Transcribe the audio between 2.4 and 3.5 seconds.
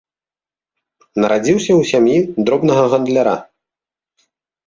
дробнага гандляра.